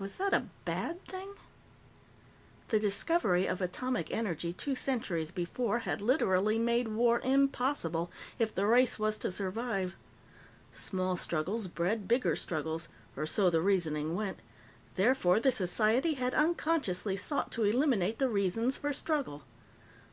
Was 0.00 0.16
that 0.16 0.34
a 0.34 0.48
bad 0.64 1.04
thing? 1.06 1.32
The 2.70 2.80
discovery 2.80 3.46
of 3.46 3.60
atomic 3.62 4.10
energy, 4.10 4.52
two 4.52 4.74
centuries 4.74 5.30
before, 5.30 5.78
had 5.86 6.00
literally 6.00 6.58
made 6.58 6.88
war 6.88 7.20
impossible, 7.20 8.10
if 8.36 8.52
the 8.52 8.66
race 8.66 8.98
was 8.98 9.16
to 9.18 9.30
survive. 9.30 9.94
Small 10.72 11.16
struggles 11.16 11.68
bred 11.68 12.08
bigger 12.08 12.34
struggles 12.34 12.88
or 13.16 13.26
so 13.26 13.48
the 13.48 13.60
reasoning 13.60 14.16
went. 14.16 14.40
Therefore, 14.96 15.38
the 15.38 15.52
society 15.52 16.14
had 16.14 16.34
unconsciously 16.34 17.14
sought 17.14 17.52
to 17.52 17.62
eliminate 17.62 18.18
the 18.18 18.28
reasons 18.28 18.76
for 18.76 18.92
struggle. 18.92 19.44